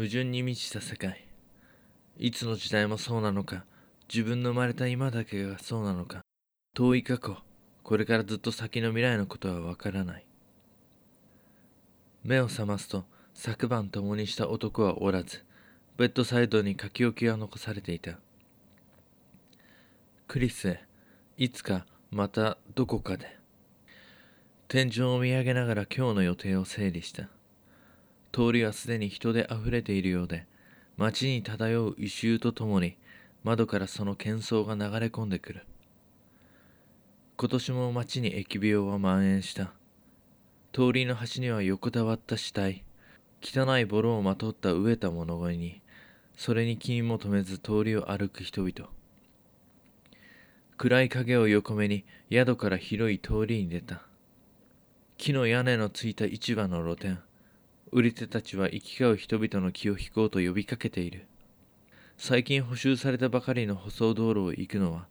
[0.00, 1.28] 矛盾に満ちた世界。
[2.16, 3.66] いつの時代もそうなのか。
[4.08, 6.22] 自分の生まれた今だけがそうなのか。
[6.74, 7.36] 遠い過去。
[7.82, 10.24] これからずっと先の未来のことはわからない。
[12.24, 13.04] 目を覚ますと
[13.34, 15.44] 昨晩共にした男はおらず
[15.98, 18.18] ベッドサイドに書き置きが残されていた。
[20.28, 20.82] クリスへ
[21.36, 23.36] いつかまたどこかで。
[24.66, 27.28] 天井を見上げながら今日の予定を整理した。
[28.32, 30.46] 通りはすでに人であふれているようで
[30.96, 32.96] 街に漂う異臭とともに
[33.42, 35.64] 窓からその喧騒が流れ込んでくる。
[37.36, 39.72] 今年も街に疫病は蔓延した。
[40.72, 42.84] 通りの端には横たわった死体
[43.42, 45.80] 汚いボロをまとった飢えた物乞いに
[46.36, 48.90] それに気にも留めず通りを歩く人々。
[50.76, 54.02] 暗い影を横目に宿から広い通りに出た。
[55.16, 57.20] 木の屋根のついた市場の露店。
[57.92, 61.26] 売り手たちは行き交う人々の気を引こうと呼びかけている。
[62.16, 65.08] 最近補修されたばかりの舗装道路を行くのは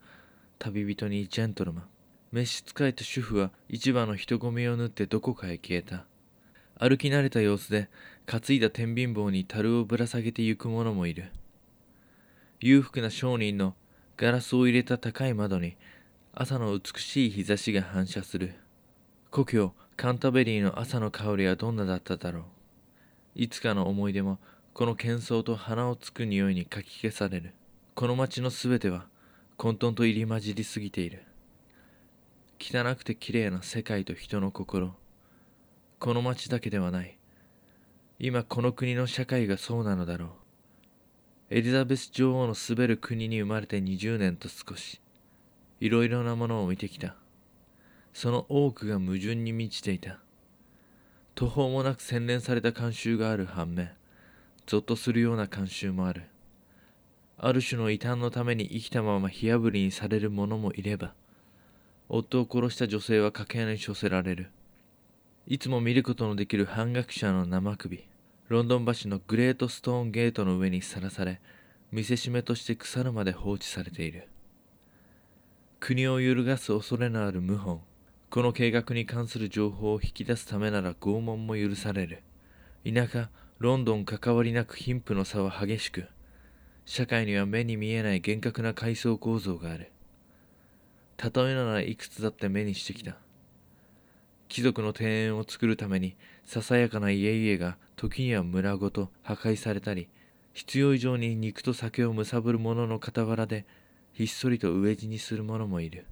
[0.60, 1.84] 旅人にジェントルマン。
[2.32, 6.06] 召使いと主婦は市場の人混みを縫ってどこかへ消えた。
[6.78, 7.90] 歩き慣れた様子で
[8.26, 11.32] 担いだ天秤棒に樽をぶら下げて行く者もいる。
[12.62, 13.76] 裕福な商人の
[14.16, 15.76] ガラスを入れた高い窓に
[16.34, 18.54] 朝の美しい日差しが反射する。
[19.32, 22.59] 故郷カンタベリーの朝の香りはどんなだっただろう。
[23.36, 24.40] いつかの思い出も
[24.74, 27.54] この喧騒と鼻をつく匂いにかき消される。
[27.96, 29.08] この街のすべては
[29.58, 31.24] 混沌と入り混じりすぎている。
[32.60, 34.94] 汚くて綺麗な世界と人の心。
[36.00, 37.18] この街だけではない。
[38.20, 40.30] 今この国の社会がそうなのだろう。
[41.50, 45.02] エリザベス女王の滑る国に生まれて20年と少し。
[45.80, 47.16] いろいろなものを見てきた。
[48.14, 50.20] その多くが矛盾に満ちていた。
[51.40, 53.92] 途方もなく洗練された慣習がある反面
[54.68, 56.24] ゾッとするような慣習もある。
[57.38, 61.14] ある種の異端のために生きたまま火あぶりにされる者もいれば
[62.10, 64.50] 夫を殺した女性は家計に処せられる。
[65.48, 68.06] いつも見ることのできる反学者の生首
[68.50, 71.40] ロンドン橋のグレートストーンゲートの上にさらされ
[71.94, 74.28] 見せしめとして腐るまで放置されている。
[75.80, 77.80] 国を揺るがす恐れのある謀反
[78.30, 82.22] この計画に関する情報を引き出すためなら拷問も許される。
[82.86, 86.06] 田舎ロンドン関わりなく貧富の差は激しく
[86.86, 89.92] 社会には目に見えない厳格な階層構造がある。
[91.18, 93.18] 例えならいくつだって目にしてきた。
[94.48, 100.08] 貴族の庭園を作るためにささやかな家々が時には村ごと破壊されたり
[100.54, 103.66] 必要以上に肉と酒を貪る者の傍らで
[104.14, 106.06] ひっそりと飢え死にする者もいる。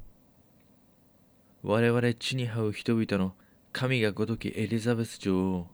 [1.64, 3.34] 我々地に這う人々の
[3.74, 5.68] 神がごときエリザベス女王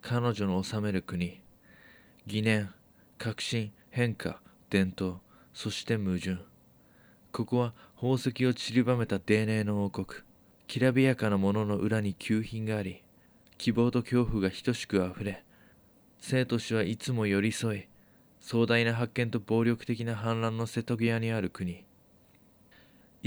[0.00, 1.40] 彼女の治める国
[2.26, 2.70] 疑念
[3.18, 5.20] 革新変化伝統
[5.52, 6.38] そして矛盾。
[7.32, 10.22] ここは宝石を散りばめた泥寧の王国。
[10.66, 13.02] きらびやかなものの裏に急品があり
[13.56, 15.44] 希望と恐怖が等しくあふれ
[16.18, 17.88] 生と死はいつも寄り添い
[18.40, 21.84] 壮大な発見と暴力的な反乱の瀬戸際にある国。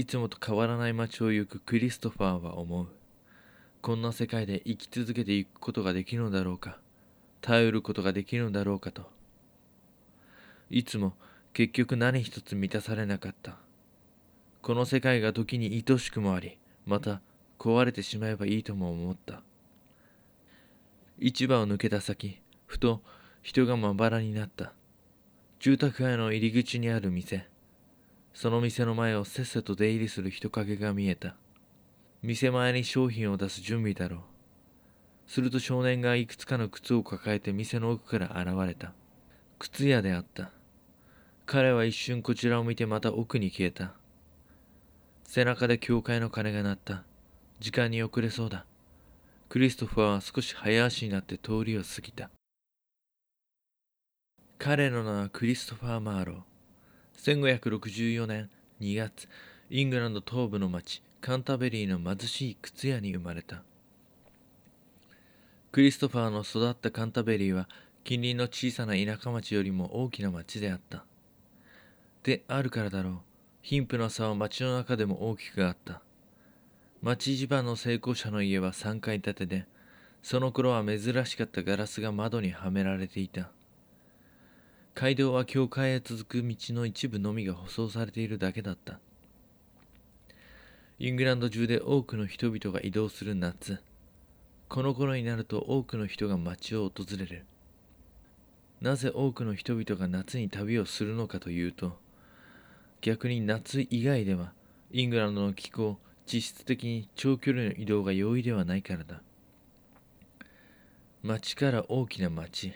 [0.00, 2.88] いつもと変わらない街を行くクリストファーは思う。
[3.82, 6.78] こんな世界で生き続けていくことができるのだろうか。
[7.42, 9.10] 頼ることができるのだろうかと。
[10.70, 11.12] いつも
[11.52, 13.58] 結局何一つ満たされなかった。
[14.62, 16.56] この世界が時に愛しくもあり
[16.86, 17.20] また
[17.58, 19.42] 壊れてしまえばいいとも思った。
[21.18, 23.02] 市場を抜けた先ふと
[23.42, 24.72] 人がまばらになった。
[25.58, 27.50] 住宅街の入り口にある店。
[28.34, 31.36] その店の前をせっせと出入りする人影が見えた。
[32.22, 34.20] 店前に商品を出す準備だろう。
[35.26, 38.92] すると少年がいくつかの靴を抱えて店の奥から現れた。
[39.58, 40.50] 靴屋であった。
[41.46, 43.94] 彼は一瞬こちらを見てまた奥に消えた。
[45.24, 47.04] 背中で教会の鐘が鳴った。
[47.60, 48.64] 時間に遅れそうだ。
[49.48, 52.30] クリストファーは少し早足になって通りを過ぎた。
[54.58, 56.49] 彼の名はクリストファー・マーロー。
[57.20, 58.48] 1564年
[58.80, 59.28] 2月
[59.68, 63.62] イングランド東部の町カンタベリーの貧しい靴屋に生まれた。
[65.70, 67.68] クリストファーの育ったカンタベリーは
[68.04, 71.04] 近隣の小さな田舎町よりも大きな町であった。
[72.22, 73.14] であるからだろう。
[73.60, 76.00] 貧富の差は町の中でも大きくあった。
[77.02, 79.66] 町一番の成功者の家は3階建てで
[80.22, 83.50] その頃は珍しかったガラスが窓にはめられていた。
[84.94, 89.00] 街道は教会へ続く道の一部のみが舗装されているだけだった。
[90.98, 93.80] イングランド中で多くの人々が移動する夏。
[94.68, 97.44] この頃になると多くの人が街を訪れる。
[98.80, 101.98] なぜ多くの人々が夏に旅をするのかというと
[103.02, 104.52] 逆に夏以外では
[104.90, 109.22] イングランドの気候実質的に長距離の移動が容易ではないからだ。
[111.22, 112.72] 町から大きな町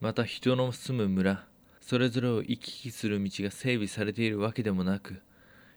[0.00, 1.46] また人の住む村
[1.80, 5.22] それぞれを行き来する道が整備されているわけでもなく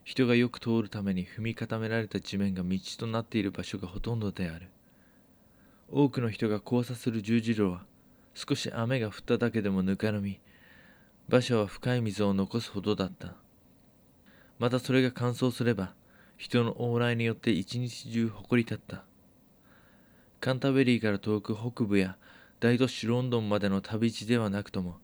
[0.04, 4.70] 人がよく通るために踏み固められた地面が道となっている場所がほとんどである。
[5.92, 7.84] 多くの人が交差する十字路は
[8.34, 10.40] 少し雨が降っただけでもぬかるみ
[11.28, 13.36] 場所は深い水を残すほどだった。
[14.58, 15.94] またそれが乾燥すれば
[16.38, 19.04] 人の往来によって一日中誇り立った。
[20.40, 22.18] カンタベリーから遠く北部や
[22.60, 24.98] 大都市ロンドンまでの旅路ではなくとも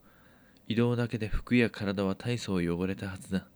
[0.68, 3.48] 移動だけで服や体は大層汚れたはずだ。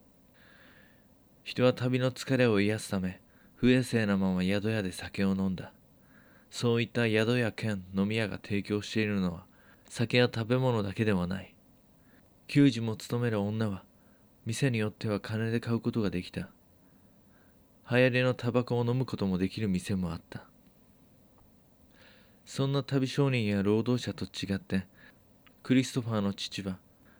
[1.43, 3.19] 人は旅の疲れを癒すため
[3.55, 5.73] 不衛生なまま宿屋で酒を飲んだ。
[6.49, 9.45] そういった宿や県飲み屋が提供しているのは
[9.89, 11.53] 酒や食べ物だけではない。
[12.47, 13.83] 給仕も務める女は
[14.45, 16.49] 店によっては金で買うことができた。
[17.91, 20.48] 流行りのタバコを飲むこともできる店もあった。
[22.49, 24.87] そんな旅商人や労働者と違って
[25.61, 26.79] クリストファーの父は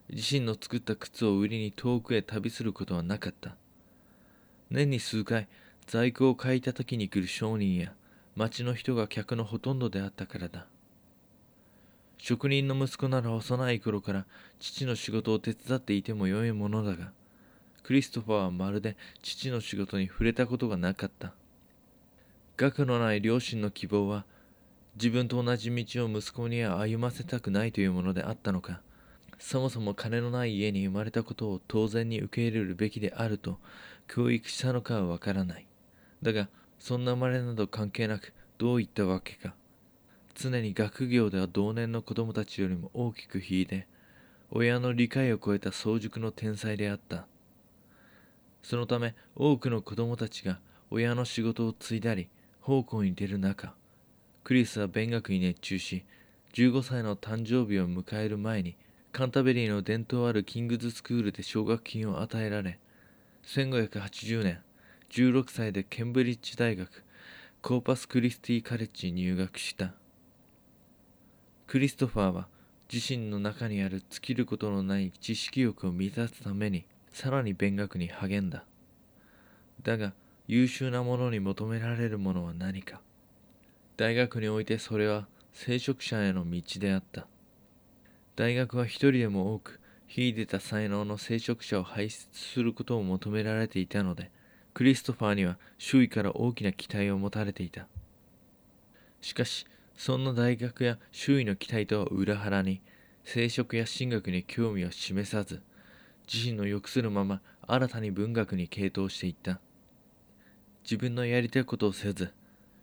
[0.10, 3.56] 自身の作った靴を売りに遠くへ旅することはなかった
[4.72, 5.48] 年に数回
[5.86, 7.94] 在庫を買いた時に来る商人や
[8.36, 10.66] 町の人が客のほとんどであったからだ
[12.18, 14.26] 職人の息子なら幼い頃から
[14.60, 17.12] 父の仕事を手伝っていてもよいものだが、
[17.82, 21.34] クリストファーはまるで父の仕事に触れたことがなかった。
[22.58, 24.26] 学のない両親の希望は、
[25.00, 28.82] 自分と同じ道を息子には歩ませたくないというものであったのか、
[29.38, 33.60] そもそも金のない家に生まれたことを当然に受け入れるべきであると
[34.08, 35.66] 教育したのかはわからない。
[36.22, 36.50] だが、
[36.80, 39.56] そんな生まれなど関係なく、どういったわけか。
[40.40, 43.88] 常に学業では同年の子供たちよりも大きく引いて
[44.52, 47.28] 親の理解を超えた早熟の天才であった
[48.64, 50.60] そのため多くの子供たちが
[50.90, 52.30] 親の仕事を継いだり
[52.62, 53.74] 奉公に出る中
[54.50, 56.04] クリスは勉学に熱中し
[56.54, 58.76] 15歳の誕生日を迎える前に
[59.12, 62.80] カンタベリーの伝統あるキングズスクールで奨学金を与えられ
[63.46, 64.60] 1580年
[65.12, 67.04] 16歳でケンブリッジ大学
[67.62, 69.94] コーパスクリスティカレッジに入学した。
[71.68, 72.48] クリストファーは
[72.92, 78.64] 自身の中にある尽きることのない知識欲を満たすためにさらに勉学に励んだ。
[79.84, 80.14] だが
[80.48, 83.02] 優秀なものに求められるものは何か。
[84.00, 87.28] 大学においてそれは聖職者への道であった。
[88.38, 94.32] 大学は一人でも多く秀でた才能の聖職者を輩出することを求められていたので
[94.74, 97.88] クリストファーには周囲から大きな期待を持たれていた。
[99.20, 99.66] しかし
[99.98, 102.82] そんな大学や周囲の期待とは裏腹に
[103.26, 105.62] 聖職や神学に興味を示さず
[106.34, 109.60] 自身の欲するまま新たに文学に傾倒していった。
[110.86, 112.32] 自分のやりたいことをせず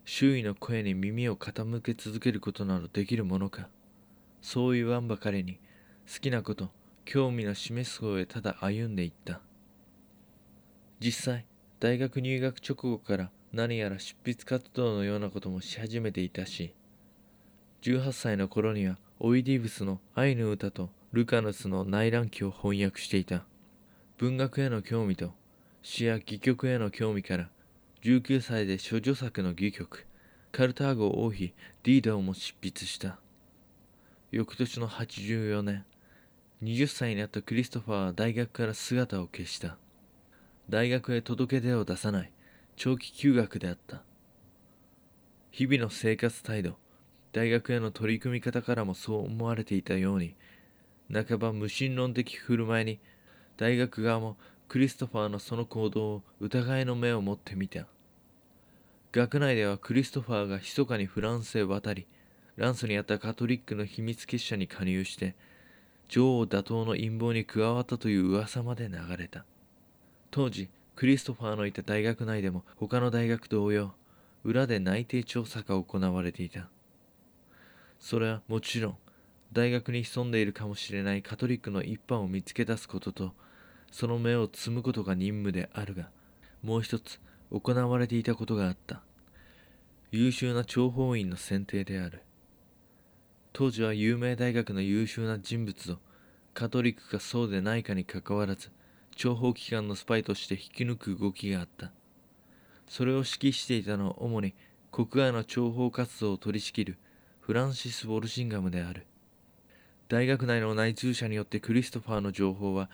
[0.08, 3.69] 周囲の声に耳を傾け続けることなどできるものか。
[4.41, 5.58] そう言わんばかりに
[6.06, 6.70] 好きなこと
[7.05, 9.40] 興味の示す方へただ歩んでいった。
[11.00, 11.47] 実際
[11.81, 16.73] 大学入学直後から何やら執筆活動のようなこともし始めていたし
[17.83, 23.45] 18歳の頃にはオイディブスの愛の歌とルカヌスの内覧記を翻訳していた。
[24.19, 25.33] 文学への興味と
[25.83, 27.50] 詩や戯曲への興味から
[28.07, 30.07] 19歳で処女作の戯曲
[30.53, 33.19] カルターゴ王妃ディーダをも執筆した。
[34.31, 35.85] 翌年の84年
[36.63, 39.77] 20歳になったクリストファーは大学から姿を消した。
[40.71, 42.31] 大学へ届け出を出さない
[42.77, 44.05] 長期休学であった。
[45.51, 46.77] 日々の生活態度
[47.33, 50.37] 大学への取り組み方からもそう思われていたように
[51.13, 53.01] 半ば無神論的振る舞いに
[53.57, 54.37] 大学側も
[54.69, 57.89] クリストファーのその行動を疑いの目を持ってみた。
[59.16, 62.06] 学内ではクリストファーが密かにフランスへ渡り
[62.56, 65.35] ランスにあったカトリックの秘密結社に加入して
[66.11, 69.46] 女王打倒の陰謀に加わったという噂まで流れた。
[70.30, 73.94] 当時クリストファーのいた大学内でも他の大学同様
[74.44, 76.68] 裏で内定調査が行われていた。
[77.99, 78.96] それはもちろん
[79.50, 83.32] 大学に潜んでいるかもしれないカトリックの一派を見つけ出すことと
[83.90, 86.11] その目を摘むことが任務であるが
[86.62, 87.18] もう一つ
[87.50, 89.06] 行われていたことがあった。
[90.13, 92.23] 優秀な諜報員の選定である。
[93.53, 95.99] 当時は有名大学の優秀な人物と
[96.55, 98.71] カトリックかそうでないかにかかわらず
[99.17, 101.91] 諜報機関のスパイとして引き抜く動きがあった。
[102.87, 104.55] それを指揮していたのは主に
[104.93, 106.99] 国外の諜報活動を取り仕切る
[107.41, 109.07] フランシス・ウォルシンガムである。
[110.09, 112.89] 大学内の内通者によってクリストファーの情報は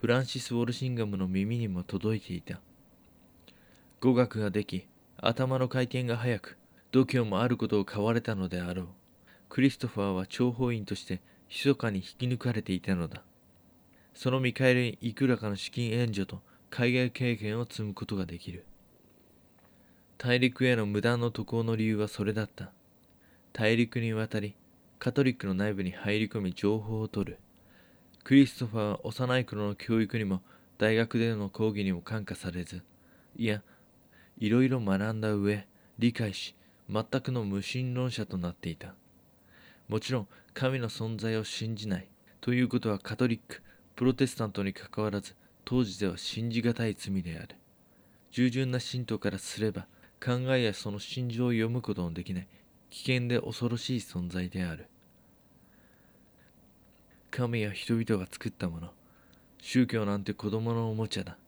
[0.00, 2.60] フランシス・ウォルシンガムの耳にも届いていた。
[4.00, 6.58] 語学ができ頭の回転が速く
[6.92, 8.86] 度胸もあることを買われたのであろう。
[9.48, 13.22] クリストファーは諜報員として密かに引き抜かれていたのだ。
[14.14, 16.40] その見返りにいくらかの資金援助と
[16.70, 18.64] 海外経験を積むことができる。
[20.18, 22.72] 大陸への無断の渡航の理由はそれだった。
[23.52, 24.54] 大陸に渡り
[24.98, 27.38] カトリックの内部に入り込み情報を取る。
[28.24, 30.40] クリストファーは幼い頃の教育にも
[30.78, 32.82] 大学での講義にも感化されず
[33.36, 33.62] いや
[34.38, 35.66] いろいろ学んだ上
[35.98, 36.54] 理解し
[36.90, 38.94] 全くの無神論者となっていた。
[39.88, 42.08] もちろん神の存在を信じない
[42.40, 43.62] ということはカトリック
[43.96, 47.56] プロテスタントにかかわらず当時では信じがたい罪である。
[48.30, 49.86] 従順な信徒からすれば
[50.22, 52.48] 考えやその心情を読むことのできない
[52.90, 54.88] 危険で恐ろしい存在である。
[57.30, 58.90] 神や人々が作ったもの
[59.60, 61.38] 宗教なんて子供のおもちゃだ。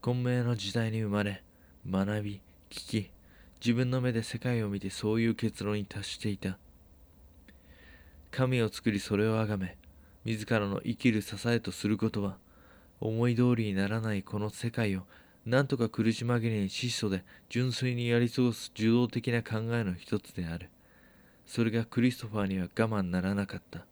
[0.00, 1.42] 混迷の時代に生まれ
[1.88, 3.10] 学び聞き
[3.60, 6.56] 自分の目で世界を見てそういう結論に達していた。
[8.30, 9.76] 神を作りそれを崇め
[10.24, 12.36] 自らの生きる支えとすることは
[13.00, 15.02] 思い通りにならないこの世界を
[15.44, 20.70] 何とか苦し紛れに質素で純粋にやり過ごす受動的な考えの一つである。
[21.46, 23.84] それがクリストファーには我慢ならなかった。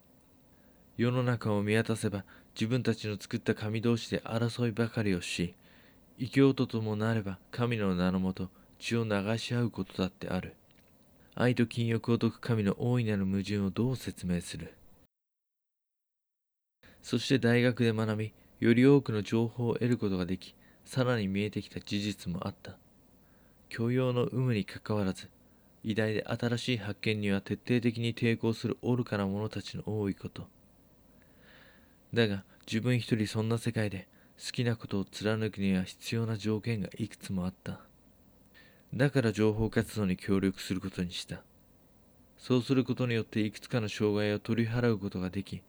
[0.97, 5.55] 世の中を見渡せば自分たちの作った神同士で争いばかりをし
[6.23, 10.55] 異教徒ともなれば神の名のもと血を流し合うことだってある。
[11.35, 14.75] 愛と禁欲を解く神の大いなる矛盾をどう説明する。
[17.01, 22.77] そして大学で学びより多くの情報を得ることができさらに見えてきた事実もあった。
[23.71, 25.31] 教養の有無にかかわらず
[25.85, 30.47] 偉大で新しい発見には徹底的に抵抗する愚かな者たちの多いこと。
[32.13, 34.07] だが自分一人そんな世界で
[34.43, 37.81] 好きなことを貫くには必要な条件がいくつもあった。
[38.95, 41.43] だから情報活動に協力することにした。
[42.39, 45.63] そうすることによっていくつかの障害を取り払うことができ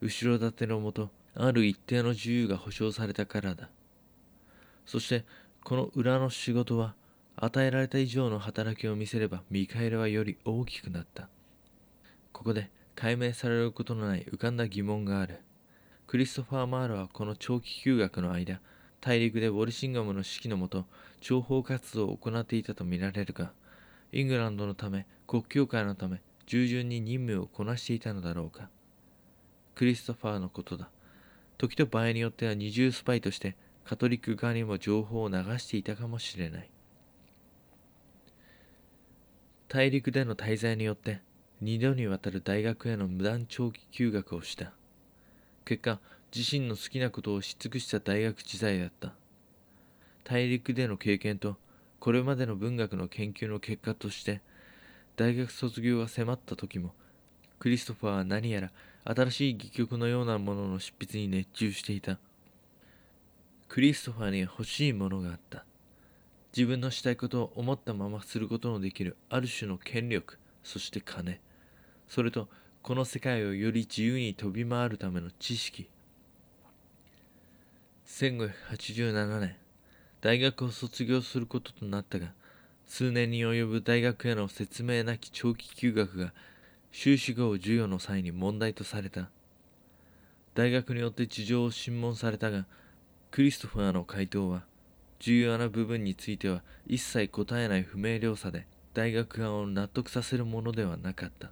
[0.00, 3.68] 後ろ盾のもとある一定の自由が保障されたからだ。
[4.86, 5.26] そして
[5.62, 6.94] この裏の仕事は
[7.36, 11.28] 与えられた以上の働きを見せれば見返りはより大きくなった。
[12.32, 15.40] ここで解明されることのない浮かんだ疑問がある。
[16.14, 18.60] クリストファー・マーロはこの長期休学の間
[19.00, 20.84] 大陸でウォルシンガムの指揮のもと
[21.20, 23.50] 諜報活動を行っていたとみられるが
[24.12, 28.70] イングランドのため国教会のため従順に任務をこなしていたのだろうか。
[29.74, 30.88] クリストファーのことだ。
[31.58, 36.70] 時と場合によっては二重スパイとしてカトリック側にも情報を流していたかもしれない。
[39.66, 41.22] 大陸での滞在によって
[41.60, 44.74] 二度にわたる大学への無断長期休学をした。
[45.64, 45.98] 結果
[46.34, 49.12] 自身の好きなことをし尽くした大学時代だった。
[50.24, 51.56] 大陸での経験と
[52.00, 54.40] これまでの文学の研究の結果として
[55.16, 56.92] 大学卒業が迫った時も
[57.58, 58.70] クリストファーは何やら
[59.04, 62.18] 新しい戯曲のようなものの執筆に熱中していた。
[63.68, 65.64] クリストファーに欲しいものがあった。
[66.56, 71.40] 自分のしたいことを思ったまますることのできるある種の権力そして金。
[72.08, 72.48] それと
[72.84, 75.88] この世界をより自由に飛び回るための知識。
[78.06, 79.56] 1587年
[80.20, 82.34] 大学を卒業することとなったが
[82.84, 86.34] 数年に及ぶ大学への説明なき長期休学が
[86.92, 89.30] 修士号授与の際に問題とされた。
[90.52, 92.66] 大学によって事情を審問されたが
[93.30, 94.62] クリストファーの回答は
[95.20, 101.50] 重要な部分については一切答えない不明瞭さで大学側を納得させるものではなかった。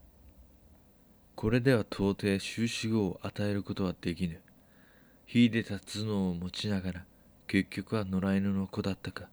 [1.34, 4.40] これでは到底修士号を与えることはできぬ。
[5.26, 7.04] 秀でた頭脳を持ちながら
[7.46, 9.28] 結局は野良犬の子だったか。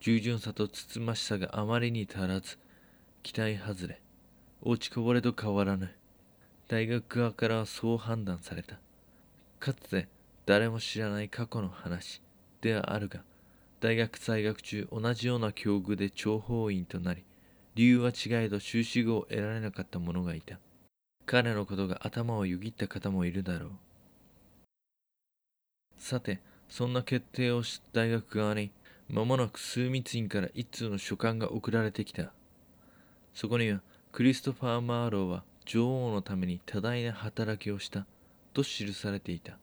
[0.00, 2.58] 従順さとつつましさがあまりに足らず
[3.22, 4.00] 期待外れ。
[4.62, 5.94] 落ちこぼれと変わらぬ。
[6.68, 8.78] 大学側からはそう判断された。
[9.58, 10.08] かつて
[10.46, 12.22] 誰も知らない過去の話
[12.62, 13.20] ではあるが
[13.80, 17.24] 大学在学中同じような境遇で諜報員となり
[17.74, 20.58] 理由は違えど修士号を得られなかった者がいた。
[21.26, 23.70] 彼のことが頭をよぎった方もいるだろう。
[25.96, 28.72] さてそんな決定をした大学側に
[29.08, 32.32] 間もなく枢密院から一通の書簡が送られてきた。
[33.34, 33.80] そこには
[34.12, 38.06] クリストファー・マーローは女王のために多大な働きをした
[38.52, 39.58] と記されていた。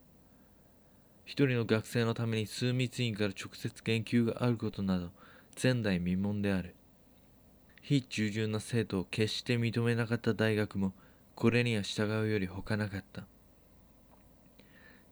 [1.25, 5.09] 一人の学生のために枢密院から直接研究があることなど
[5.61, 6.75] 前代未聞である。
[7.81, 10.93] 非従順な生徒を決して認めなかった大学も
[11.37, 13.27] これには従うより他なかった。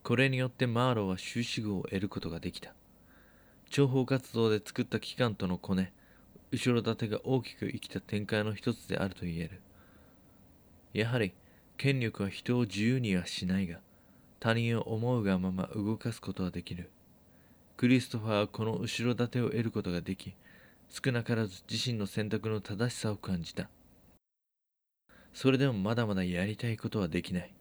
[0.02, 2.74] これによってマーローは終止符を得ることができた。
[3.70, 5.94] 諜報活動で作った機関とのコネ
[6.52, 9.62] 後ろ盾が大きく生きた展開の一つであると言える。
[10.94, 11.36] やはり
[11.78, 13.78] 権力は人を自由にはしないが
[14.40, 16.90] 他人を思うがまま動かすことはできる。
[17.78, 20.34] クリストファーはこの後ろ盾を得ることができ
[20.90, 23.70] 少なからず自身の選択の正しさを感じた。
[25.36, 27.54] それでもまだまだやりたいことはできない。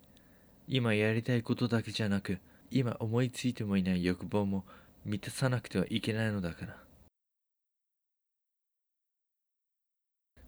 [0.68, 2.38] 今やりたいことだけじゃなく
[2.70, 4.64] 今思いついてもいない欲望も
[5.04, 6.76] 満たさなくてはいけないのだから。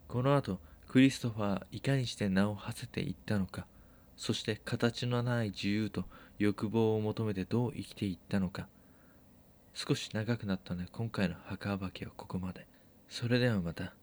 [0.07, 3.67] この後クリストファーはいかにして名を馳せていったのか
[4.15, 6.05] そして形のない自由と
[6.39, 8.69] 欲望を求めてどう生きていったのか
[9.73, 12.65] 少し長くなったので今回の墓暴きはここまで。
[13.09, 13.96] それではまた。